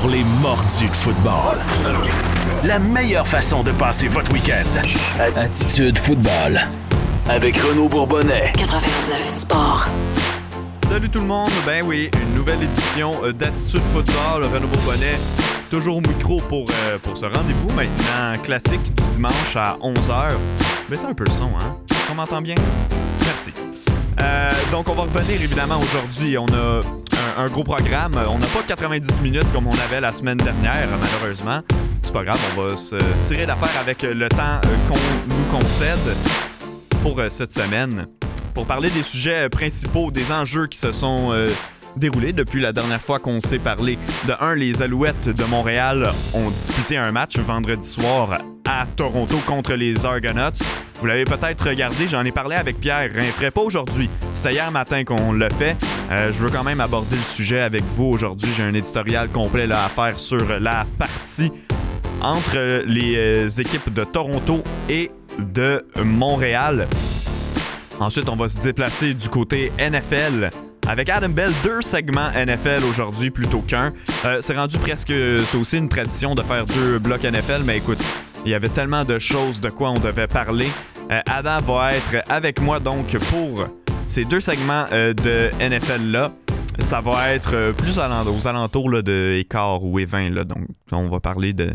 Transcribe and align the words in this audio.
pour 0.00 0.10
les 0.10 0.24
mordus 0.24 0.88
de 0.88 0.94
football. 0.94 1.58
La 2.64 2.78
meilleure 2.78 3.26
façon 3.26 3.62
de 3.62 3.72
passer 3.72 4.08
votre 4.08 4.30
week-end. 4.30 4.66
Attitude 5.36 5.96
Football. 5.96 6.60
Avec 7.28 7.56
Renaud 7.56 7.88
Bourbonnais. 7.88 8.52
99 8.56 9.28
Sport. 9.28 9.86
Salut 10.86 11.08
tout 11.08 11.20
le 11.20 11.26
monde, 11.26 11.50
ben 11.64 11.82
oui, 11.86 12.10
une 12.22 12.34
nouvelle 12.34 12.62
édition 12.62 13.12
euh, 13.24 13.32
d'Attitude 13.32 13.80
Football, 13.94 14.44
Renaud 14.52 14.68
Bourbonnais, 14.68 15.18
toujours 15.70 15.96
au 15.96 16.00
micro 16.00 16.36
pour, 16.48 16.66
euh, 16.70 16.98
pour 16.98 17.16
ce 17.16 17.24
rendez-vous 17.24 17.74
maintenant 17.74 18.38
classique 18.42 18.94
du 18.94 19.02
dimanche 19.12 19.56
à 19.56 19.78
11h. 19.82 20.32
Mais 20.90 20.96
c'est 20.96 21.06
un 21.06 21.14
peu 21.14 21.24
le 21.24 21.32
son, 21.32 21.50
hein? 21.58 21.76
On 22.10 22.14
m'entend 22.14 22.42
bien? 22.42 22.54
Merci. 23.20 23.52
Euh, 24.20 24.52
donc 24.70 24.88
on 24.88 24.94
va 24.94 25.02
revenir 25.02 25.40
évidemment 25.40 25.80
aujourd'hui, 25.80 26.36
on 26.38 26.46
a 26.46 26.80
un, 27.38 27.46
gros 27.46 27.64
programme, 27.64 28.12
on 28.28 28.38
n'a 28.38 28.46
pas 28.46 28.62
90 28.66 29.20
minutes 29.20 29.52
comme 29.52 29.66
on 29.66 29.78
avait 29.88 30.00
la 30.00 30.12
semaine 30.12 30.38
dernière 30.38 30.88
malheureusement. 31.00 31.60
C'est 32.02 32.12
pas 32.12 32.24
grave, 32.24 32.38
on 32.56 32.62
va 32.62 32.76
se 32.76 32.96
tirer 33.24 33.46
d'affaire 33.46 33.80
avec 33.80 34.02
le 34.02 34.28
temps 34.28 34.60
euh, 34.64 34.76
qu'on 34.88 35.34
nous 35.34 35.58
concède 35.58 36.16
pour 37.02 37.18
euh, 37.18 37.28
cette 37.30 37.52
semaine 37.52 38.06
pour 38.54 38.66
parler 38.66 38.88
des 38.90 39.02
sujets 39.02 39.48
principaux, 39.48 40.10
des 40.10 40.32
enjeux 40.32 40.66
qui 40.66 40.78
se 40.78 40.92
sont 40.92 41.28
euh, 41.32 41.48
déroulés 41.96 42.32
depuis 42.32 42.60
la 42.60 42.72
dernière 42.72 43.00
fois 43.00 43.18
qu'on 43.18 43.40
s'est 43.40 43.58
parlé. 43.58 43.98
De 44.26 44.34
un, 44.40 44.54
les 44.54 44.82
Alouettes 44.82 45.28
de 45.28 45.44
Montréal 45.44 46.10
ont 46.34 46.50
disputé 46.50 46.96
un 46.96 47.12
match 47.12 47.36
vendredi 47.38 47.86
soir 47.86 48.38
à 48.66 48.86
Toronto 48.96 49.36
contre 49.46 49.74
les 49.74 50.06
Argonauts. 50.06 50.62
Vous 51.00 51.06
l'avez 51.06 51.24
peut-être 51.24 51.68
regardé, 51.68 52.08
j'en 52.08 52.24
ai 52.24 52.32
parlé 52.32 52.56
avec 52.56 52.80
Pierre 52.80 53.10
Rinfray, 53.14 53.50
pas 53.50 53.60
aujourd'hui, 53.60 54.08
c'est 54.32 54.52
hier 54.52 54.70
matin 54.70 55.04
qu'on 55.04 55.32
l'a 55.32 55.50
fait. 55.50 55.76
Euh, 56.10 56.32
je 56.32 56.42
veux 56.42 56.50
quand 56.50 56.62
même 56.62 56.80
aborder 56.80 57.16
le 57.16 57.22
sujet 57.22 57.60
avec 57.60 57.82
vous 57.82 58.04
aujourd'hui. 58.04 58.48
J'ai 58.56 58.62
un 58.62 58.74
éditorial 58.74 59.28
complet 59.28 59.66
là, 59.66 59.84
à 59.84 59.88
faire 59.88 60.18
sur 60.18 60.60
la 60.60 60.86
partie 60.98 61.52
entre 62.20 62.84
les 62.86 63.16
euh, 63.16 63.48
équipes 63.48 63.92
de 63.92 64.04
Toronto 64.04 64.62
et 64.88 65.10
de 65.38 65.84
Montréal. 66.04 66.86
Ensuite, 67.98 68.28
on 68.28 68.36
va 68.36 68.48
se 68.48 68.58
déplacer 68.58 69.14
du 69.14 69.28
côté 69.28 69.72
NFL. 69.78 70.50
Avec 70.86 71.08
Adam 71.08 71.30
Bell, 71.30 71.50
deux 71.64 71.82
segments 71.82 72.30
NFL 72.30 72.84
aujourd'hui 72.88 73.30
plutôt 73.30 73.60
qu'un. 73.60 73.92
Euh, 74.24 74.38
c'est 74.40 74.56
rendu 74.56 74.78
presque, 74.78 75.08
c'est 75.08 75.56
aussi 75.56 75.78
une 75.78 75.88
tradition 75.88 76.36
de 76.36 76.42
faire 76.42 76.64
deux 76.66 77.00
blocs 77.00 77.24
NFL, 77.24 77.62
mais 77.64 77.78
écoute, 77.78 77.98
il 78.44 78.52
y 78.52 78.54
avait 78.54 78.68
tellement 78.68 79.04
de 79.04 79.18
choses 79.18 79.60
de 79.60 79.70
quoi 79.70 79.90
on 79.90 79.98
devait 79.98 80.28
parler. 80.28 80.68
Adam 81.08 81.58
va 81.58 81.94
être 81.94 82.22
avec 82.28 82.60
moi 82.60 82.78
donc 82.80 83.16
pour 83.18 83.66
ces 84.06 84.24
deux 84.24 84.40
segments 84.40 84.84
euh, 84.92 85.12
de 85.12 85.50
NFL-là. 85.60 86.32
Ça 86.78 87.00
va 87.00 87.32
être 87.32 87.54
euh, 87.54 87.72
plus 87.72 87.98
aux 87.98 88.46
alentours 88.46 88.90
là, 88.90 89.02
de 89.02 89.36
écart 89.38 89.82
ou 89.82 89.98
et20. 89.98 90.32
Là, 90.32 90.44
donc, 90.44 90.66
on 90.92 91.08
va 91.08 91.20
parler 91.20 91.52
de, 91.52 91.70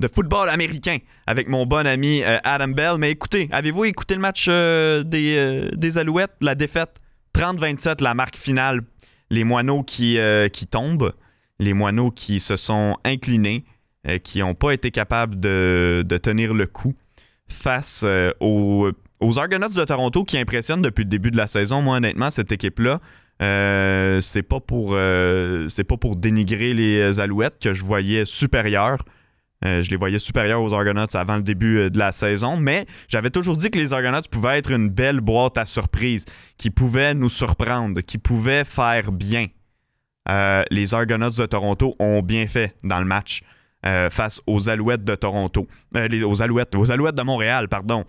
de 0.00 0.08
football 0.08 0.48
américain 0.48 0.98
avec 1.26 1.48
mon 1.48 1.66
bon 1.66 1.86
ami 1.86 2.22
euh, 2.22 2.38
Adam 2.44 2.68
Bell. 2.68 2.96
Mais 2.98 3.10
écoutez, 3.10 3.48
avez-vous 3.52 3.84
écouté 3.84 4.14
le 4.14 4.20
match 4.20 4.48
des, 4.48 5.70
des 5.72 5.98
Alouettes, 5.98 6.36
la 6.40 6.54
défaite 6.54 7.00
30-27, 7.34 8.02
la 8.02 8.14
marque 8.14 8.36
finale, 8.36 8.80
les 9.30 9.44
moineaux 9.44 9.82
qui, 9.82 10.18
qui 10.52 10.66
tombent, 10.66 11.12
les 11.58 11.72
moineaux 11.72 12.10
qui 12.10 12.40
se 12.40 12.56
sont 12.56 12.96
inclinés, 13.04 13.64
qui 14.22 14.40
n'ont 14.40 14.54
pas 14.54 14.72
été 14.72 14.90
capables 14.90 15.38
de, 15.38 16.02
de 16.06 16.16
tenir 16.16 16.54
le 16.54 16.66
coup 16.66 16.94
face 17.48 18.04
aux, 18.40 18.90
aux 19.20 19.38
Argonauts 19.38 19.68
de 19.68 19.84
Toronto 19.84 20.24
qui 20.24 20.38
impressionnent 20.38 20.82
depuis 20.82 21.04
le 21.04 21.10
début 21.10 21.30
de 21.30 21.36
la 21.36 21.46
saison. 21.46 21.82
Moi, 21.82 21.96
honnêtement, 21.96 22.30
cette 22.30 22.52
équipe-là, 22.52 23.00
euh, 23.42 24.20
c'est 24.22 24.42
pas 24.42 24.60
pour 24.60 24.92
euh, 24.94 25.68
c'est 25.68 25.84
pas 25.84 25.98
pour 25.98 26.16
dénigrer 26.16 26.72
les 26.72 27.20
Alouettes 27.20 27.58
que 27.60 27.72
je 27.72 27.84
voyais 27.84 28.24
supérieures. 28.24 29.04
Euh, 29.64 29.82
je 29.82 29.90
les 29.90 29.96
voyais 29.96 30.18
supérieurs 30.18 30.62
aux 30.62 30.74
Argonauts 30.74 31.16
avant 31.16 31.36
le 31.36 31.42
début 31.42 31.90
de 31.90 31.98
la 31.98 32.12
saison, 32.12 32.56
mais 32.56 32.84
j'avais 33.08 33.30
toujours 33.30 33.56
dit 33.56 33.70
que 33.70 33.78
les 33.78 33.94
Argonauts 33.94 34.28
pouvaient 34.30 34.58
être 34.58 34.70
une 34.70 34.90
belle 34.90 35.20
boîte 35.20 35.56
à 35.56 35.64
surprise, 35.64 36.26
qui 36.58 36.70
pouvaient 36.70 37.14
nous 37.14 37.30
surprendre, 37.30 38.00
qui 38.02 38.18
pouvaient 38.18 38.64
faire 38.64 39.12
bien. 39.12 39.46
Les 40.70 40.92
Argonauts 40.92 41.30
de 41.30 41.46
Toronto 41.46 41.94
ont 42.00 42.20
bien 42.20 42.46
fait 42.46 42.74
dans 42.84 42.98
le 42.98 43.06
match 43.06 43.42
face 44.10 44.40
aux 44.46 44.68
Alouettes 44.68 45.04
de 45.04 45.14
Toronto. 45.14 45.66
Aux 45.94 46.42
Alouettes, 46.42 46.74
aux 46.74 46.90
Alouettes 46.90 47.14
de 47.14 47.22
Montréal, 47.22 47.68
pardon. 47.68 48.04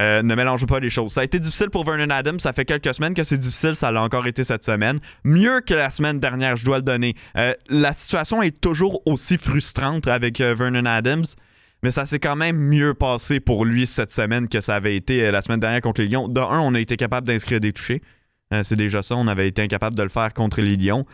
Euh, 0.00 0.22
ne 0.22 0.34
mélange 0.34 0.64
pas 0.66 0.78
les 0.78 0.90
choses. 0.90 1.12
Ça 1.12 1.22
a 1.22 1.24
été 1.24 1.38
difficile 1.38 1.70
pour 1.70 1.84
Vernon 1.84 2.10
Adams. 2.10 2.38
Ça 2.38 2.52
fait 2.52 2.64
quelques 2.64 2.94
semaines 2.94 3.14
que 3.14 3.24
c'est 3.24 3.38
difficile. 3.38 3.74
Ça 3.74 3.90
l'a 3.90 4.02
encore 4.02 4.26
été 4.26 4.44
cette 4.44 4.64
semaine. 4.64 5.00
Mieux 5.24 5.60
que 5.60 5.74
la 5.74 5.90
semaine 5.90 6.20
dernière, 6.20 6.56
je 6.56 6.64
dois 6.64 6.76
le 6.78 6.84
donner. 6.84 7.14
Euh, 7.36 7.54
la 7.68 7.92
situation 7.92 8.40
est 8.42 8.60
toujours 8.60 9.02
aussi 9.06 9.38
frustrante 9.38 10.06
avec 10.06 10.40
euh, 10.40 10.54
Vernon 10.54 10.84
Adams. 10.84 11.24
Mais 11.82 11.90
ça 11.90 12.06
s'est 12.06 12.18
quand 12.18 12.36
même 12.36 12.56
mieux 12.56 12.94
passé 12.94 13.40
pour 13.40 13.64
lui 13.64 13.86
cette 13.86 14.10
semaine 14.10 14.48
que 14.48 14.60
ça 14.60 14.74
avait 14.74 14.96
été 14.96 15.30
la 15.30 15.42
semaine 15.42 15.60
dernière 15.60 15.80
contre 15.80 16.00
les 16.00 16.08
Lions. 16.08 16.28
De 16.28 16.40
un, 16.40 16.58
on 16.58 16.74
a 16.74 16.80
été 16.80 16.96
capable 16.96 17.26
d'inscrire 17.26 17.60
des 17.60 17.72
touchés. 17.72 18.02
C'est 18.64 18.74
déjà 18.74 19.00
ça. 19.00 19.14
On 19.14 19.28
avait 19.28 19.46
été 19.46 19.62
incapable 19.62 19.94
de 19.94 20.02
le 20.02 20.08
faire 20.08 20.34
contre 20.34 20.60
les 20.60 20.74
Lions. 20.74 21.06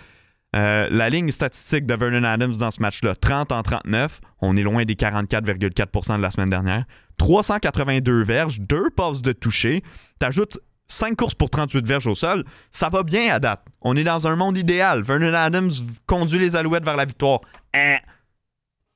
Euh, 0.55 0.89
la 0.91 1.11
ligne 1.11 1.31
statistique 1.31 1.85
de 1.85 1.95
Vernon 1.95 2.23
Adams 2.23 2.53
dans 2.53 2.71
ce 2.71 2.81
match-là, 2.81 3.17
30 3.17 3.51
en 3.51 3.63
39. 3.63 4.21
On 4.41 4.57
est 4.57 4.63
loin 4.63 4.85
des 4.85 4.95
44,4% 4.95 6.17
de 6.17 6.23
la 6.23 6.31
semaine 6.31 6.51
dernière. 6.51 6.85
382 7.19 8.23
verges, 8.23 8.61
2 8.61 8.91
passes 8.91 9.21
de 9.21 9.33
toucher. 9.33 9.83
T'ajoutes 10.19 10.59
5 10.87 11.17
courses 11.17 11.35
pour 11.35 11.51
38 11.51 11.87
verges 11.87 12.07
au 12.07 12.15
sol. 12.15 12.45
Ça 12.71 12.89
va 12.89 13.03
bien 13.03 13.35
à 13.35 13.41
date. 13.41 13.65
On 13.81 13.97
est 13.97 14.05
dans 14.05 14.27
un 14.29 14.37
monde 14.37 14.57
idéal. 14.57 15.03
Vernon 15.03 15.35
Adams 15.35 15.71
conduit 16.07 16.39
les 16.39 16.55
Alouettes 16.55 16.85
vers 16.85 16.97
la 16.97 17.05
victoire. 17.05 17.41
Hein? 17.75 17.97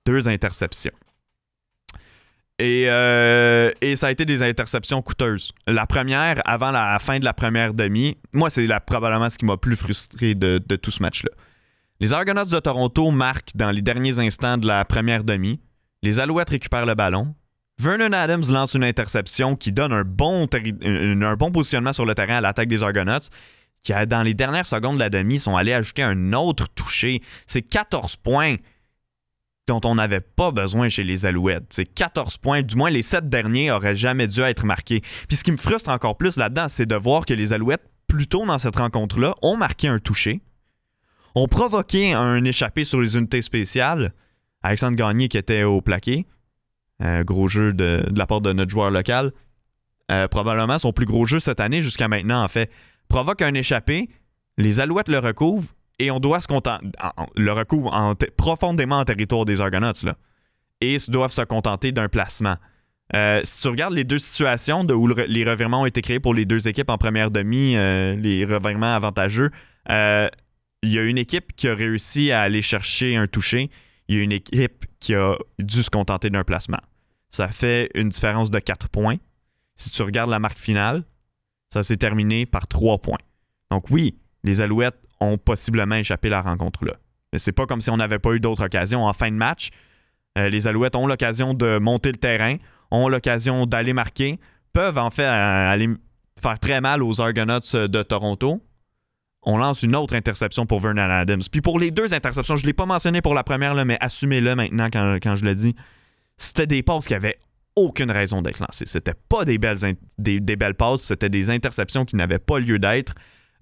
Deux 0.06 0.28
interceptions. 0.28 0.92
Et, 2.60 2.88
euh, 2.88 3.70
ça 3.96 4.08
a 4.08 4.10
été 4.10 4.24
des 4.24 4.42
interceptions 4.42 5.00
coûteuses. 5.00 5.52
La 5.66 5.86
première, 5.86 6.36
avant 6.44 6.70
la 6.70 6.98
fin 6.98 7.18
de 7.18 7.24
la 7.24 7.32
première 7.32 7.72
demi, 7.72 8.16
moi, 8.32 8.50
c'est 8.50 8.68
probablement 8.84 9.30
ce 9.30 9.38
qui 9.38 9.44
m'a 9.44 9.56
plus 9.56 9.76
frustré 9.76 10.34
de, 10.34 10.60
de 10.64 10.76
tout 10.76 10.90
ce 10.90 11.02
match-là. 11.02 11.30
Les 12.00 12.12
Argonauts 12.12 12.44
de 12.44 12.60
Toronto 12.60 13.10
marquent 13.10 13.56
dans 13.56 13.72
les 13.72 13.82
derniers 13.82 14.20
instants 14.20 14.56
de 14.56 14.68
la 14.68 14.84
première 14.84 15.24
demi. 15.24 15.60
Les 16.04 16.20
Alouettes 16.20 16.50
récupèrent 16.50 16.86
le 16.86 16.94
ballon. 16.94 17.34
Vernon 17.80 18.12
Adams 18.12 18.44
lance 18.50 18.74
une 18.74 18.84
interception 18.84 19.56
qui 19.56 19.72
donne 19.72 19.92
un 19.92 20.04
bon, 20.04 20.46
positionnement 21.52 21.92
sur 21.92 22.06
le 22.06 22.14
terrain 22.14 22.36
à 22.36 22.40
l'attaque 22.40 22.68
des 22.68 22.84
Argonauts, 22.84 23.28
qui, 23.82 23.92
dans 24.06 24.22
les 24.22 24.34
dernières 24.34 24.66
secondes 24.66 24.94
de 24.94 25.00
la 25.00 25.10
demi, 25.10 25.40
sont 25.40 25.56
allés 25.56 25.72
ajouter 25.72 26.02
un 26.02 26.32
autre 26.34 26.68
touché. 26.68 27.20
C'est 27.48 27.62
14 27.62 28.14
points 28.16 28.56
dont 29.66 29.80
on 29.84 29.96
n'avait 29.96 30.20
pas 30.20 30.52
besoin 30.52 30.88
chez 30.88 31.02
les 31.02 31.26
Alouettes. 31.26 31.66
C'est 31.70 31.84
14 31.84 32.38
points, 32.38 32.62
du 32.62 32.76
moins 32.76 32.90
les 32.90 33.02
7 33.02 33.28
derniers 33.28 33.72
auraient 33.72 33.96
jamais 33.96 34.28
dû 34.28 34.40
être 34.40 34.64
marqués. 34.64 35.02
Puis 35.26 35.36
ce 35.36 35.42
qui 35.42 35.50
me 35.50 35.56
frustre 35.56 35.90
encore 35.90 36.16
plus 36.16 36.36
là-dedans, 36.36 36.68
c'est 36.68 36.86
de 36.86 36.94
voir 36.94 37.26
que 37.26 37.34
les 37.34 37.52
Alouettes, 37.52 37.84
plus 38.06 38.28
tôt 38.28 38.46
dans 38.46 38.58
cette 38.60 38.76
rencontre-là, 38.76 39.34
ont 39.42 39.56
marqué 39.56 39.88
un 39.88 39.98
touché, 39.98 40.40
ont 41.34 41.48
provoqué 41.48 42.12
un 42.12 42.44
échappé 42.44 42.84
sur 42.84 43.00
les 43.00 43.16
unités 43.16 43.42
spéciales. 43.42 44.12
Alexandre 44.62 44.96
Gagné 44.96 45.28
qui 45.28 45.38
était 45.38 45.62
au 45.62 45.80
plaqué. 45.80 46.26
Euh, 47.02 47.22
gros 47.22 47.48
jeu 47.48 47.72
de, 47.72 48.04
la 48.16 48.26
part 48.26 48.40
de 48.40 48.52
notre 48.52 48.70
joueur 48.70 48.90
local. 48.90 49.32
Euh, 50.10 50.26
probablement 50.26 50.78
son 50.78 50.92
plus 50.92 51.06
gros 51.06 51.26
jeu 51.26 51.38
cette 51.38 51.60
année 51.60 51.82
jusqu'à 51.82 52.08
maintenant, 52.08 52.42
en 52.42 52.48
fait. 52.48 52.70
Provoque 53.08 53.42
un 53.42 53.54
échappé, 53.54 54.08
les 54.56 54.80
Alouettes 54.80 55.08
le 55.08 55.18
recouvrent 55.18 55.70
et 55.98 56.10
on 56.10 56.18
doit 56.18 56.40
se 56.40 56.48
contenter. 56.48 56.86
Le 57.36 57.52
recouvre 57.52 58.16
profondément 58.36 58.98
en 58.98 59.04
territoire 59.04 59.44
des 59.44 59.60
Argonauts, 59.60 59.92
là. 60.02 60.16
Et 60.80 60.94
ils 60.94 61.10
doivent 61.10 61.32
se 61.32 61.42
contenter 61.42 61.92
d'un 61.92 62.08
placement. 62.08 62.56
Euh, 63.14 63.40
si 63.42 63.62
tu 63.62 63.68
regardes 63.68 63.94
les 63.94 64.04
deux 64.04 64.18
situations 64.18 64.82
où 64.82 65.08
les 65.08 65.44
revirements 65.44 65.82
ont 65.82 65.86
été 65.86 66.02
créés 66.02 66.20
pour 66.20 66.34
les 66.34 66.44
deux 66.44 66.68
équipes 66.68 66.90
en 66.90 66.98
première 66.98 67.30
demi, 67.30 67.72
les 67.74 68.44
revirements 68.44 68.94
avantageux, 68.94 69.50
il 70.82 70.92
y 70.92 70.98
a 70.98 71.04
une 71.04 71.18
équipe 71.18 71.54
qui 71.56 71.68
a 71.68 71.74
réussi 71.74 72.30
à 72.30 72.42
aller 72.42 72.62
chercher 72.62 73.16
un 73.16 73.26
touché. 73.26 73.70
Il 74.08 74.16
y 74.16 74.20
a 74.20 74.22
une 74.22 74.32
équipe 74.32 74.86
qui 75.00 75.14
a 75.14 75.36
dû 75.58 75.82
se 75.82 75.90
contenter 75.90 76.30
d'un 76.30 76.44
placement. 76.44 76.80
Ça 77.30 77.48
fait 77.48 77.90
une 77.94 78.08
différence 78.08 78.50
de 78.50 78.58
4 78.58 78.88
points. 78.88 79.16
Si 79.76 79.90
tu 79.90 80.02
regardes 80.02 80.30
la 80.30 80.38
marque 80.38 80.58
finale, 80.58 81.04
ça 81.72 81.82
s'est 81.82 81.96
terminé 81.96 82.46
par 82.46 82.66
3 82.66 82.98
points. 82.98 83.18
Donc 83.70 83.90
oui, 83.90 84.18
les 84.44 84.60
Alouettes 84.60 84.98
ont 85.20 85.36
possiblement 85.36 85.96
échappé 85.96 86.28
la 86.28 86.40
rencontre 86.40 86.84
là. 86.84 86.94
Mais 87.32 87.38
c'est 87.38 87.52
pas 87.52 87.66
comme 87.66 87.80
si 87.80 87.90
on 87.90 87.96
n'avait 87.96 88.18
pas 88.18 88.32
eu 88.32 88.40
d'autres 88.40 88.64
occasions. 88.64 89.04
En 89.04 89.12
fin 89.12 89.30
de 89.30 89.36
match, 89.36 89.70
euh, 90.38 90.48
les 90.48 90.66
Alouettes 90.66 90.96
ont 90.96 91.06
l'occasion 91.06 91.52
de 91.52 91.78
monter 91.78 92.10
le 92.10 92.16
terrain, 92.16 92.56
ont 92.90 93.08
l'occasion 93.08 93.66
d'aller 93.66 93.92
marquer, 93.92 94.38
peuvent 94.72 94.98
en 94.98 95.10
fait 95.10 95.24
euh, 95.24 95.72
aller 95.72 95.88
faire 96.40 96.58
très 96.58 96.80
mal 96.80 97.02
aux 97.02 97.20
Argonauts 97.20 97.74
euh, 97.74 97.88
de 97.88 98.02
Toronto. 98.02 98.62
On 99.50 99.56
lance 99.56 99.82
une 99.82 99.96
autre 99.96 100.14
interception 100.14 100.66
pour 100.66 100.78
Vernon 100.78 101.08
Adams. 101.08 101.40
Puis 101.50 101.62
pour 101.62 101.78
les 101.78 101.90
deux 101.90 102.12
interceptions, 102.12 102.58
je 102.58 102.64
ne 102.64 102.66
l'ai 102.66 102.74
pas 102.74 102.84
mentionné 102.84 103.22
pour 103.22 103.32
la 103.32 103.42
première, 103.42 103.74
mais 103.86 103.96
assumez-le 103.98 104.54
maintenant 104.54 104.88
quand, 104.92 105.36
je 105.36 105.44
le 105.46 105.54
dis. 105.54 105.74
C'était 106.36 106.66
des 106.66 106.82
passes 106.82 107.06
qui 107.06 107.14
avaient 107.14 107.38
aucune 107.74 108.10
raison 108.10 108.42
d'être 108.42 108.60
lancées. 108.60 108.84
C'était 108.84 109.14
pas 109.30 109.46
des 109.46 109.56
belles, 109.56 109.78
des, 110.18 110.40
des 110.40 110.56
passes, 110.74 111.00
c'était 111.00 111.30
des 111.30 111.48
interceptions 111.48 112.04
qui 112.04 112.16
n'avaient 112.16 112.38
pas 112.38 112.58
lieu 112.58 112.78
d'être. 112.78 113.14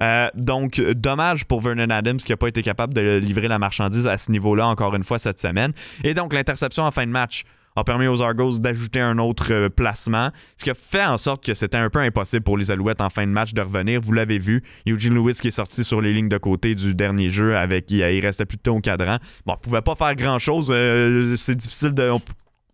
Euh, 0.02 0.28
donc, 0.34 0.80
dommage 0.80 1.44
pour 1.44 1.60
Vernon 1.60 1.90
Adams 1.90 2.16
qui 2.16 2.32
n'a 2.32 2.36
pas 2.36 2.48
été 2.48 2.62
capable 2.62 2.92
de 2.92 3.18
livrer 3.18 3.46
la 3.46 3.60
marchandise 3.60 4.08
à 4.08 4.18
ce 4.18 4.32
niveau-là 4.32 4.66
encore 4.66 4.96
une 4.96 5.04
fois 5.04 5.20
cette 5.20 5.38
semaine. 5.38 5.72
Et 6.02 6.14
donc, 6.14 6.32
l'interception 6.32 6.82
en 6.82 6.90
fin 6.90 7.06
de 7.06 7.12
match 7.12 7.44
a 7.76 7.84
permis 7.84 8.06
aux 8.06 8.22
Argos 8.22 8.58
d'ajouter 8.58 9.00
un 9.00 9.18
autre 9.18 9.52
euh, 9.52 9.68
placement, 9.68 10.30
ce 10.56 10.64
qui 10.64 10.70
a 10.70 10.74
fait 10.74 11.04
en 11.04 11.18
sorte 11.18 11.44
que 11.44 11.54
c'était 11.54 11.76
un 11.76 11.90
peu 11.90 11.98
impossible 11.98 12.42
pour 12.42 12.58
les 12.58 12.70
Alouettes 12.70 13.00
en 13.00 13.10
fin 13.10 13.26
de 13.26 13.32
match 13.32 13.52
de 13.52 13.60
revenir. 13.60 14.00
Vous 14.00 14.12
l'avez 14.12 14.38
vu, 14.38 14.62
Eugene 14.86 15.14
Lewis 15.14 15.38
qui 15.40 15.48
est 15.48 15.52
sorti 15.52 15.84
sur 15.84 16.00
les 16.00 16.12
lignes 16.12 16.28
de 16.28 16.38
côté 16.38 16.74
du 16.74 16.94
dernier 16.94 17.30
jeu 17.30 17.56
avec 17.56 17.90
il, 17.90 18.02
restait 18.20 18.46
plus 18.46 18.58
de 18.62 18.70
au 18.70 18.80
cadran. 18.80 19.18
Bon, 19.44 19.54
on 19.54 19.56
pouvait 19.58 19.82
pas 19.82 19.94
faire 19.94 20.14
grand-chose, 20.14 20.68
euh, 20.70 21.36
c'est 21.36 21.54
difficile 21.54 21.92
de, 21.92 22.10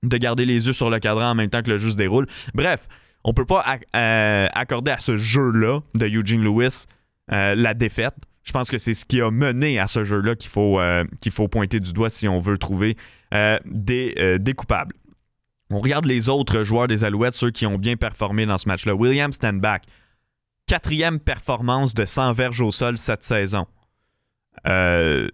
de 0.02 0.16
garder 0.16 0.44
les 0.46 0.66
yeux 0.66 0.72
sur 0.72 0.88
le 0.88 0.98
cadran 0.98 1.30
en 1.30 1.34
même 1.34 1.50
temps 1.50 1.62
que 1.62 1.70
le 1.70 1.78
jeu 1.78 1.90
se 1.90 1.96
déroule. 1.96 2.26
Bref, 2.54 2.88
on 3.24 3.34
peut 3.34 3.44
pas 3.44 3.64
accorder 3.92 4.90
à 4.90 4.98
ce 4.98 5.16
jeu-là 5.16 5.80
de 5.94 6.06
Eugene 6.06 6.42
Lewis 6.42 6.86
euh, 7.32 7.54
la 7.54 7.74
défaite. 7.74 8.14
Je 8.44 8.52
pense 8.52 8.70
que 8.70 8.78
c'est 8.78 8.94
ce 8.94 9.04
qui 9.04 9.20
a 9.20 9.30
mené 9.30 9.78
à 9.78 9.86
ce 9.86 10.04
jeu-là 10.04 10.34
qu'il 10.34 10.50
faut, 10.50 10.80
euh, 10.80 11.04
faut 11.30 11.48
pointer 11.48 11.80
du 11.80 11.92
doigt 11.92 12.10
si 12.10 12.28
on 12.28 12.40
veut 12.40 12.58
trouver 12.58 12.96
euh, 13.34 13.58
des, 13.64 14.38
des, 14.40 14.54
coupables. 14.54 14.94
On 15.70 15.80
regarde 15.80 16.04
les 16.04 16.28
autres 16.28 16.62
joueurs 16.62 16.88
des 16.88 17.04
Alouettes, 17.04 17.34
ceux 17.34 17.50
qui 17.50 17.66
ont 17.66 17.78
bien 17.78 17.96
performé 17.96 18.44
dans 18.44 18.58
ce 18.58 18.68
match-là. 18.68 18.94
William 18.94 19.32
Stanback, 19.32 19.84
quatrième 20.66 21.20
performance 21.20 21.94
de 21.94 22.04
100 22.04 22.32
verges 22.32 22.60
au 22.60 22.70
sol 22.70 22.98
cette 22.98 23.24
saison. 23.24 23.66
c'est 24.64 25.30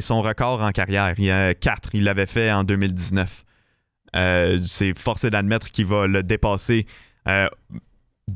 son 0.00 0.22
record 0.22 0.62
en 0.62 0.70
carrière. 0.70 1.14
Il 1.18 1.24
y 1.24 1.30
a 1.30 1.52
4. 1.52 1.90
Il 1.94 2.04
l'avait 2.04 2.26
fait 2.26 2.52
en 2.52 2.64
2019. 2.64 3.44
c'est 4.64 4.96
forcé 4.96 5.30
d'admettre 5.30 5.70
qu'il 5.72 5.86
va 5.86 6.06
le 6.06 6.22
dépasser 6.22 6.86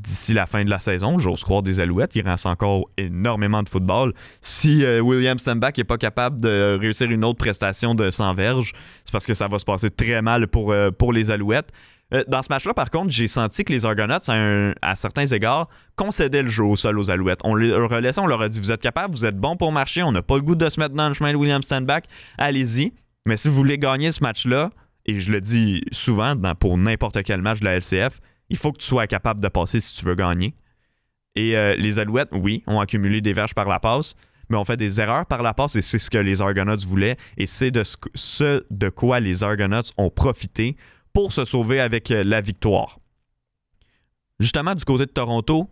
d'ici 0.03 0.33
la 0.33 0.47
fin 0.47 0.65
de 0.65 0.71
la 0.71 0.81
saison. 0.81 1.19
J'ose 1.19 1.43
croire 1.43 1.63
des 1.63 1.81
Alouettes. 1.81 2.15
Il 2.15 2.29
reste 2.29 2.47
encore 2.47 2.89
énormément 2.97 3.63
de 3.63 3.69
football. 3.69 4.13
Si 4.41 4.85
euh, 4.85 5.01
William 5.01 5.39
Sembach 5.39 5.77
n'est 5.77 5.85
pas 5.85 5.99
capable 5.99 6.41
de 6.41 6.79
réussir 6.81 7.11
une 7.11 7.25
autre 7.25 7.39
prestation 7.39 7.95
de 7.95 8.11
100 8.11 8.35
verges, 8.35 8.73
c'est 9.05 9.13
parce 9.13 9.27
que 9.27 9.35
ça 9.35 9.49
va 9.49 9.59
se 9.59 9.65
passer 9.65 9.91
très 9.91 10.23
mal 10.23 10.49
pour, 10.49 10.73
euh, 10.73 10.91
les 11.13 11.31
Alouettes. 11.31 11.71
Euh, 12.15 12.23
dans 12.29 12.43
ce 12.43 12.49
match-là, 12.51 12.73
par 12.73 12.91
contre, 12.91 13.11
j'ai 13.11 13.27
senti 13.27 13.65
que 13.65 13.73
les 13.73 13.85
Argonauts, 13.85 14.31
à, 14.83 14.97
certains 14.97 15.27
égards, 15.27 15.69
concédaient 15.97 16.43
le 16.43 16.49
jeu 16.49 16.65
au 16.65 16.77
sol 16.77 16.99
aux 16.99 17.11
Alouettes. 17.11 17.41
On 17.43 17.55
leur 17.55 17.91
relaissait, 17.91 18.21
on 18.21 18.27
leur 18.27 18.43
a 18.43 18.49
dit 18.49 18.61
Vous 18.61 18.71
êtes 18.71 18.83
capable, 18.83 19.15
vous 19.15 19.25
êtes 19.25 19.37
bon 19.37 19.57
pour 19.57 19.73
marcher, 19.73 20.03
on 20.03 20.13
n'a 20.13 20.23
pas 20.23 20.37
le 20.37 20.43
goût 20.43 20.55
de 20.55 20.69
se 20.69 20.79
mettre 20.79 20.95
dans 20.95 21.09
le 21.09 21.15
chemin 21.15 21.33
de 21.33 21.37
William 21.37 21.63
Stanback, 21.63 22.05
allez-y. 22.39 22.93
Mais 23.27 23.37
si 23.37 23.49
vous 23.49 23.55
voulez 23.55 23.77
gagner 23.77 24.13
ce 24.13 24.23
match-là, 24.23 24.71
et 25.07 25.19
je 25.19 25.33
le 25.33 25.41
dis 25.41 25.83
souvent 25.91 26.35
pour 26.59 26.79
n'importe 26.79 27.23
quel 27.25 27.43
match 27.43 27.61
de 27.61 27.65
la 27.65 27.77
LCF, 27.79 28.21
il 28.51 28.57
faut 28.57 28.73
que 28.73 28.79
tu 28.79 28.87
sois 28.87 29.07
capable 29.07 29.41
de 29.41 29.49
passer 29.49 29.81
si 29.81 29.95
tu 29.97 30.05
veux 30.05 30.15
gagner. 30.15 30.55
Et 31.35 31.57
euh, 31.57 31.75
les 31.77 31.99
Alouettes, 31.99 32.31
oui, 32.33 32.63
ont 32.67 32.81
accumulé 32.81 33.21
des 33.21 33.33
verges 33.33 33.55
par 33.55 33.69
la 33.69 33.79
passe, 33.79 34.15
mais 34.49 34.57
ont 34.57 34.65
fait 34.65 34.77
des 34.77 35.01
erreurs 35.01 35.27
par 35.27 35.43
la 35.43 35.55
passe 35.55 35.77
et 35.77 35.83
c'est 35.83 35.99
ce 35.99 36.11
que 36.11 36.19
les 36.19 36.41
Argonauts 36.41 36.87
voulaient 36.87 37.17
et 37.37 37.47
c'est 37.47 37.71
de 37.71 37.83
ce, 37.85 38.65
de 38.71 38.89
quoi 38.89 39.21
les 39.21 39.45
Argonauts 39.45 39.93
ont 39.99 40.11
profité 40.11 40.77
pour 41.13 41.33
se 41.33 41.45
sauver 41.45 41.81
avec 41.81 42.11
euh, 42.11 42.25
la 42.25 42.41
victoire. 42.41 42.99
Justement, 44.41 44.75
du 44.75 44.85
côté 44.85 45.07
de 45.07 45.11
Toronto, 45.11 45.69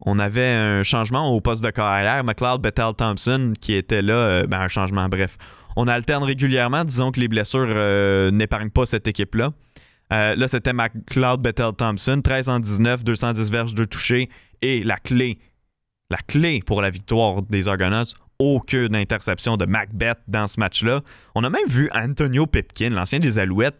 on 0.00 0.18
avait 0.18 0.46
un 0.46 0.82
changement 0.82 1.34
au 1.34 1.40
poste 1.40 1.64
de 1.64 1.70
carrière. 1.70 2.22
McLeod 2.22 2.62
Bethel 2.62 2.94
Thompson 2.96 3.52
qui 3.60 3.74
était 3.74 4.02
là, 4.02 4.14
euh, 4.14 4.46
ben, 4.46 4.60
un 4.60 4.68
changement, 4.68 5.08
bref. 5.08 5.36
On 5.76 5.88
alterne 5.88 6.24
régulièrement, 6.24 6.84
disons 6.84 7.10
que 7.12 7.20
les 7.20 7.28
blessures 7.28 8.32
n'épargnent 8.32 8.70
pas 8.70 8.84
cette 8.84 9.06
équipe-là. 9.06 9.52
Euh, 10.12 10.34
là, 10.36 10.48
c'était 10.48 10.72
McLeod 10.72 11.42
Bethel 11.42 11.72
Thompson, 11.76 12.20
13 12.22 12.48
en 12.48 12.60
19, 12.60 13.04
210 13.04 13.50
verges, 13.50 13.74
de 13.74 13.84
toucher. 13.84 14.28
Et 14.62 14.82
la 14.82 14.96
clé, 14.96 15.38
la 16.10 16.18
clé 16.18 16.62
pour 16.64 16.82
la 16.82 16.90
victoire 16.90 17.42
des 17.42 17.68
Argonauts, 17.68 18.14
aucune 18.38 18.94
interception 18.94 19.56
de 19.56 19.66
Macbeth 19.66 20.18
dans 20.26 20.46
ce 20.46 20.58
match-là. 20.60 21.02
On 21.34 21.44
a 21.44 21.50
même 21.50 21.66
vu 21.68 21.90
Antonio 21.94 22.46
Pipkin, 22.46 22.90
l'ancien 22.90 23.18
des 23.18 23.38
Alouettes, 23.38 23.78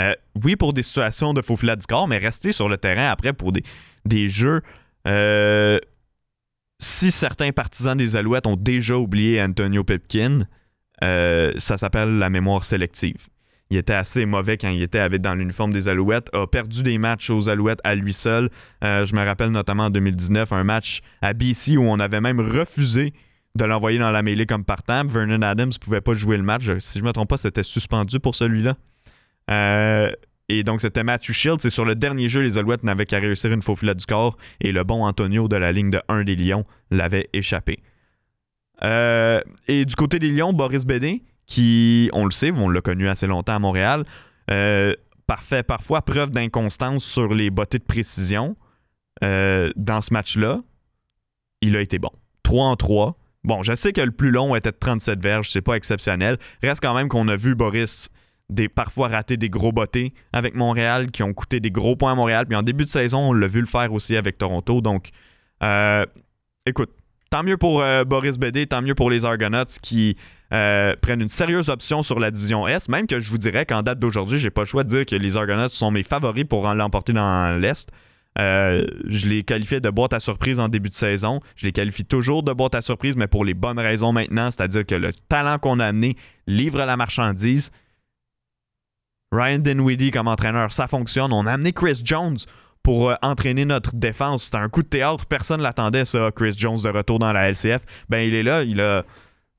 euh, 0.00 0.14
oui, 0.42 0.56
pour 0.56 0.72
des 0.72 0.82
situations 0.82 1.32
de 1.32 1.40
faux 1.40 1.56
du 1.56 1.86
corps, 1.88 2.08
mais 2.08 2.18
rester 2.18 2.52
sur 2.52 2.68
le 2.68 2.76
terrain 2.76 3.08
après 3.10 3.32
pour 3.32 3.52
des, 3.52 3.62
des 4.04 4.28
jeux. 4.28 4.60
Euh, 5.06 5.78
si 6.80 7.10
certains 7.12 7.52
partisans 7.52 7.96
des 7.96 8.16
Alouettes 8.16 8.46
ont 8.46 8.56
déjà 8.56 8.96
oublié 8.96 9.40
Antonio 9.40 9.84
Pipkin, 9.84 10.46
ça 11.00 11.76
s'appelle 11.76 12.18
la 12.18 12.30
mémoire 12.30 12.64
sélective 12.64 13.26
il 13.70 13.76
était 13.76 13.94
assez 13.94 14.26
mauvais 14.26 14.56
quand 14.56 14.68
il 14.68 14.82
était 14.82 15.18
dans 15.18 15.34
l'uniforme 15.34 15.72
des 15.72 15.88
Alouettes, 15.88 16.28
a 16.34 16.46
perdu 16.46 16.82
des 16.82 16.98
matchs 16.98 17.30
aux 17.30 17.48
Alouettes 17.48 17.80
à 17.84 17.94
lui 17.94 18.12
seul. 18.12 18.50
Euh, 18.82 19.04
je 19.04 19.14
me 19.14 19.24
rappelle 19.24 19.50
notamment 19.50 19.84
en 19.84 19.90
2019 19.90 20.52
un 20.52 20.64
match 20.64 21.00
à 21.22 21.32
BC 21.32 21.76
où 21.76 21.82
on 21.82 21.98
avait 21.98 22.20
même 22.20 22.40
refusé 22.40 23.12
de 23.56 23.64
l'envoyer 23.64 23.98
dans 23.98 24.10
la 24.10 24.22
mêlée 24.22 24.46
comme 24.46 24.64
partant. 24.64 25.06
Vernon 25.06 25.42
Adams 25.42 25.70
ne 25.70 25.78
pouvait 25.78 26.00
pas 26.00 26.14
jouer 26.14 26.36
le 26.36 26.42
match. 26.42 26.64
Si 26.78 26.98
je 26.98 27.04
ne 27.04 27.08
me 27.08 27.12
trompe 27.12 27.30
pas, 27.30 27.36
c'était 27.36 27.62
suspendu 27.62 28.20
pour 28.20 28.34
celui-là. 28.34 28.76
Euh, 29.50 30.10
et 30.48 30.62
donc, 30.62 30.80
c'était 30.80 31.04
Matthew 31.04 31.32
Shields. 31.32 31.64
Et 31.64 31.70
sur 31.70 31.84
le 31.84 31.94
dernier 31.94 32.28
jeu, 32.28 32.40
les 32.40 32.58
Alouettes 32.58 32.82
n'avaient 32.82 33.06
qu'à 33.06 33.18
réussir 33.18 33.52
une 33.52 33.62
faux 33.62 33.76
filet 33.76 33.94
du 33.94 34.04
corps. 34.06 34.36
Et 34.60 34.72
le 34.72 34.84
bon 34.84 35.04
Antonio 35.04 35.48
de 35.48 35.56
la 35.56 35.72
ligne 35.72 35.90
de 35.90 36.00
1 36.08 36.24
des 36.24 36.36
Lions 36.36 36.64
l'avait 36.90 37.28
échappé. 37.32 37.78
Euh, 38.82 39.40
et 39.68 39.84
du 39.84 39.94
côté 39.94 40.18
des 40.18 40.30
Lions, 40.30 40.52
Boris 40.52 40.84
Bédé, 40.84 41.22
qui, 41.46 42.10
on 42.12 42.24
le 42.24 42.30
sait, 42.30 42.52
on 42.52 42.68
l'a 42.68 42.80
connu 42.80 43.08
assez 43.08 43.26
longtemps 43.26 43.54
à 43.54 43.58
Montréal, 43.58 44.04
euh, 44.50 44.94
parfois 45.26 46.02
preuve 46.02 46.30
d'inconstance 46.30 47.04
sur 47.04 47.34
les 47.34 47.50
bottées 47.50 47.78
de 47.78 47.84
précision. 47.84 48.56
Euh, 49.22 49.70
dans 49.76 50.00
ce 50.00 50.12
match-là, 50.12 50.60
il 51.60 51.76
a 51.76 51.80
été 51.80 51.98
bon. 51.98 52.10
3 52.42 52.66
en 52.66 52.76
3. 52.76 53.16
Bon, 53.44 53.62
je 53.62 53.74
sais 53.74 53.92
que 53.92 54.00
le 54.00 54.10
plus 54.10 54.30
long 54.30 54.54
était 54.54 54.70
de 54.70 54.76
37 54.76 55.22
verges, 55.22 55.50
c'est 55.50 55.62
pas 55.62 55.76
exceptionnel. 55.76 56.38
Reste 56.62 56.82
quand 56.82 56.94
même 56.94 57.08
qu'on 57.08 57.28
a 57.28 57.36
vu 57.36 57.54
Boris 57.54 58.10
parfois 58.74 59.08
rater 59.08 59.36
des 59.36 59.48
gros 59.48 59.72
bottés 59.72 60.12
avec 60.32 60.54
Montréal 60.54 61.10
qui 61.10 61.22
ont 61.22 61.32
coûté 61.32 61.60
des 61.60 61.70
gros 61.70 61.96
points 61.96 62.12
à 62.12 62.14
Montréal. 62.14 62.46
Puis 62.46 62.56
en 62.56 62.62
début 62.62 62.84
de 62.84 62.90
saison, 62.90 63.30
on 63.30 63.32
l'a 63.32 63.46
vu 63.46 63.60
le 63.60 63.66
faire 63.66 63.92
aussi 63.92 64.16
avec 64.16 64.38
Toronto. 64.38 64.80
Donc, 64.80 65.08
euh, 65.62 66.04
écoute, 66.66 66.90
tant 67.30 67.42
mieux 67.42 67.56
pour 67.56 67.82
Boris 68.06 68.38
Bédé, 68.38 68.66
tant 68.66 68.82
mieux 68.82 68.94
pour 68.94 69.10
les 69.10 69.24
Argonauts 69.24 69.64
qui 69.82 70.16
euh, 70.54 70.94
prennent 71.00 71.22
une 71.22 71.28
sérieuse 71.28 71.68
option 71.68 72.04
sur 72.04 72.20
la 72.20 72.30
division 72.30 72.68
S, 72.68 72.88
même 72.88 73.08
que 73.08 73.18
je 73.18 73.28
vous 73.28 73.38
dirais 73.38 73.66
qu'en 73.66 73.82
date 73.82 73.98
d'aujourd'hui, 73.98 74.38
j'ai 74.38 74.50
pas 74.50 74.60
le 74.60 74.66
choix 74.66 74.84
de 74.84 74.88
dire 74.88 75.04
que 75.04 75.16
les 75.16 75.36
Argonauts 75.36 75.68
sont 75.70 75.90
mes 75.90 76.04
favoris 76.04 76.44
pour 76.44 76.72
l'emporter 76.74 77.12
dans 77.12 77.60
l'Est. 77.60 77.90
Euh, 78.38 78.86
je 79.06 79.28
les 79.28 79.42
qualifiais 79.42 79.80
de 79.80 79.90
boîte 79.90 80.12
à 80.12 80.20
surprise 80.20 80.60
en 80.60 80.68
début 80.68 80.90
de 80.90 80.94
saison. 80.94 81.40
Je 81.56 81.66
les 81.66 81.72
qualifie 81.72 82.04
toujours 82.04 82.44
de 82.44 82.52
boîte 82.52 82.76
à 82.76 82.82
surprise, 82.82 83.16
mais 83.16 83.26
pour 83.26 83.44
les 83.44 83.54
bonnes 83.54 83.80
raisons 83.80 84.12
maintenant, 84.12 84.50
c'est-à-dire 84.50 84.86
que 84.86 84.94
le 84.94 85.12
talent 85.12 85.58
qu'on 85.58 85.80
a 85.80 85.86
amené 85.86 86.16
livre 86.46 86.78
la 86.84 86.96
marchandise. 86.96 87.72
Ryan 89.32 89.58
Dinwiddie 89.58 90.12
comme 90.12 90.28
entraîneur, 90.28 90.70
ça 90.72 90.86
fonctionne. 90.86 91.32
On 91.32 91.46
a 91.46 91.52
amené 91.52 91.72
Chris 91.72 92.00
Jones 92.04 92.36
pour 92.84 93.10
euh, 93.10 93.14
entraîner 93.22 93.64
notre 93.64 93.96
défense. 93.96 94.44
C'était 94.44 94.58
un 94.58 94.68
coup 94.68 94.84
de 94.84 94.88
théâtre. 94.88 95.26
Personne 95.26 95.58
ne 95.58 95.64
l'attendait, 95.64 96.04
ça, 96.04 96.30
Chris 96.30 96.54
Jones 96.56 96.80
de 96.80 96.88
retour 96.88 97.18
dans 97.18 97.32
la 97.32 97.50
LCF. 97.50 97.84
Ben, 98.08 98.20
il 98.20 98.34
est 98.34 98.44
là. 98.44 98.62
Il 98.62 98.80
a 98.80 99.04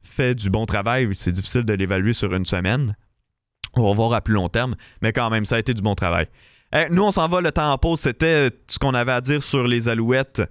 fait 0.01 0.33
du 0.33 0.49
bon 0.49 0.65
travail. 0.65 1.09
C'est 1.13 1.33
difficile 1.33 1.63
de 1.63 1.73
l'évaluer 1.73 2.13
sur 2.13 2.33
une 2.33 2.45
semaine. 2.45 2.95
On 3.73 3.83
va 3.83 3.93
voir 3.93 4.13
à 4.13 4.21
plus 4.21 4.35
long 4.35 4.47
terme, 4.47 4.75
mais 5.01 5.11
quand 5.11 5.29
même, 5.29 5.43
ça 5.43 5.57
a 5.57 5.59
été 5.59 5.73
du 5.73 5.81
bon 5.81 5.95
travail. 5.95 6.27
nous, 6.91 7.03
on 7.03 7.11
s'en 7.11 7.27
va 7.27 7.41
le 7.41 7.51
temps 7.51 7.73
en 7.73 7.77
pause. 7.77 7.99
C'était 7.99 8.51
ce 8.67 8.79
qu'on 8.79 8.93
avait 8.93 9.11
à 9.11 9.19
dire 9.19 9.43
sur 9.43 9.67
les 9.67 9.89
Alouettes. 9.89 10.41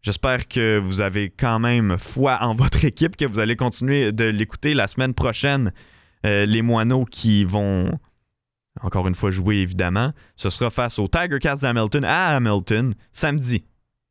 J'espère 0.00 0.48
que 0.48 0.78
vous 0.78 1.00
avez 1.00 1.30
quand 1.30 1.60
même 1.60 1.96
foi 1.98 2.38
en 2.40 2.54
votre 2.56 2.84
équipe, 2.84 3.16
que 3.16 3.24
vous 3.24 3.38
allez 3.38 3.54
continuer 3.54 4.10
de 4.10 4.24
l'écouter 4.24 4.74
la 4.74 4.88
semaine 4.88 5.14
prochaine. 5.14 5.72
Euh, 6.26 6.46
les 6.46 6.62
moineaux 6.62 7.04
qui 7.04 7.44
vont 7.44 7.98
encore 8.80 9.06
une 9.08 9.14
fois 9.14 9.30
jouer 9.30 9.56
évidemment. 9.56 10.12
Ce 10.36 10.50
sera 10.50 10.70
face 10.70 10.98
au 10.98 11.08
Tiger 11.08 11.38
Cast 11.40 11.62
d'Hamilton 11.62 12.04
à 12.04 12.36
Hamilton 12.36 12.94
samedi 13.12 13.64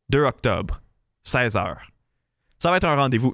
2 0.09 0.23
octobre, 0.23 0.81
16h. 1.25 1.75
Ça 2.59 2.69
va 2.69 2.77
être 2.77 2.85
un 2.87 2.95
rendez-vous 2.95 3.33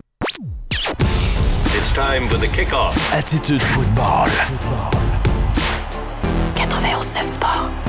It's 1.76 1.92
time 1.94 2.28
for 2.28 2.40
the 2.40 2.48
kickoff. 2.52 2.96
Attitude 3.14 3.62
football. 3.62 4.30
91 6.56 7.12
9 7.14 7.24
Sport. 7.28 7.87